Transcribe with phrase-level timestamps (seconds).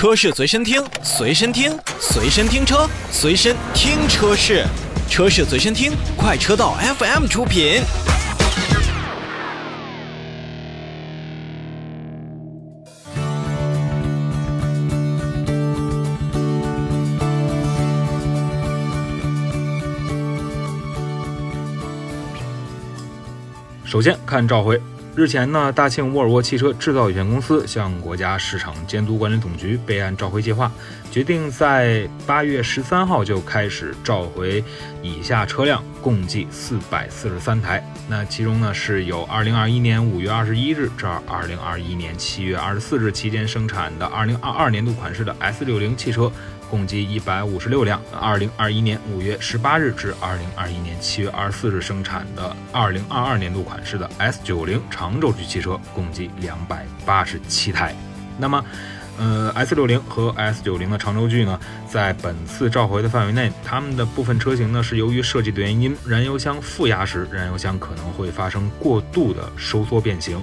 [0.00, 4.64] 车市随身听，随身听，随身听车，随身听车市，
[5.10, 7.82] 车市随身听，快车道 FM 出品。
[23.84, 24.80] 首先看召回。
[25.16, 30.70] 日前呢，大庆沃尔沃汽车制造有限公司向国家市场监督管理总局备案召回计划，
[31.10, 34.62] 决定在八月十三号就开始召回
[35.02, 37.84] 以下车辆，共计四百四十三台。
[38.08, 46.30] 那其中呢，是有二零二一年五月二十一日至二零二一年七月二十四日期间生产的二零二二年度款式的 S 六零汽车。
[46.70, 48.00] 共计一百五十六辆。
[48.18, 57.94] 二零二一年五月十八日至二零二一年七月二十四日生产的二零二二年度款式的 S 九零长轴距汽车，共计两百八十七台。
[58.38, 58.64] 那么，
[59.18, 70.40] 呃，S 六零和 S 九零的长轴距呢，在本次召回的范围内，它们的部分车型呢，是由于设计的原因，燃油箱负压时，燃油箱可能会发生过度的收缩变形。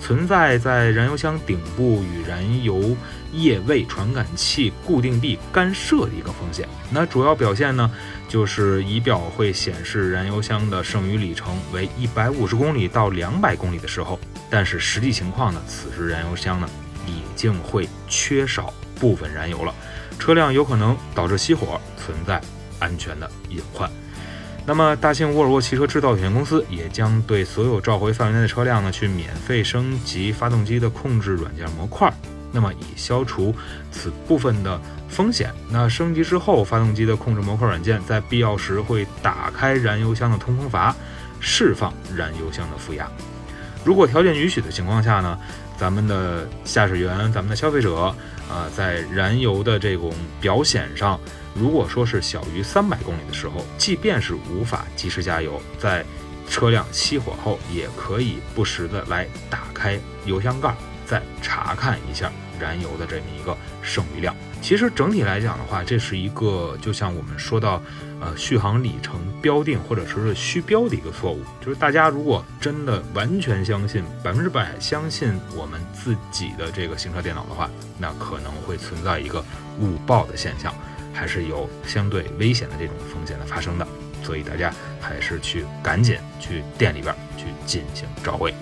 [0.00, 2.96] 存在在燃油箱顶部与燃油
[3.32, 6.68] 液位传感器固定臂干涉的一个风险。
[6.90, 7.90] 那主要表现呢，
[8.28, 16.68] 就是仪表会显示燃油箱的剩余里程为一百五十公里到两百公里的时候，但是实际情况呢，此时燃油箱呢
[17.06, 19.74] 已经会缺少部分燃油了，
[20.18, 22.40] 车辆有可能导致熄火，存在
[22.78, 23.90] 安全的隐患。
[24.68, 32.12] 那么，大庆沃尔沃汽车制造有限公司也将对所有召回范围内的车辆呢，去免费升级发动机的控制软件模块，
[32.52, 33.54] 那么以消除
[33.90, 35.50] 此部分的风险。
[35.70, 40.94] 那升级之后，发动机的控制模块软件在必要时会打开燃油箱的通风阀，
[41.40, 43.08] 释放燃油箱的负压。
[43.86, 45.38] 如果条件允许的情况下呢，
[45.78, 47.96] 咱们的驾驶员、咱们的消费者，
[48.50, 51.18] 啊，在燃油的这种表显上。
[51.54, 56.04] 如果说是小于三百公里的时候，即便是无法及时加油，在
[56.48, 60.74] 车辆熄火后，也可以不时的来打开油箱盖，
[61.08, 62.30] 再查看一下
[62.60, 64.34] 燃油的这么一个剩余量。
[64.60, 67.80] 其实整体来讲的话，这是一个就像我们说到，
[68.20, 71.42] 呃，续航里程标定或者说是虚标的一个错误。
[71.64, 79.42] 就是大家如果真的完全相信百分之百相信我们自己的这个行车电脑的话，那可能会存在一个
[79.80, 80.74] 误报的现象。
[81.14, 83.84] 还是有相对危险的这种风险的发生的，
[84.22, 88.54] 所以大家还是去赶紧去店里边去进行召回。